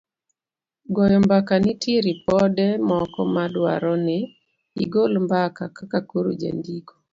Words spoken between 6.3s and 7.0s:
jandiko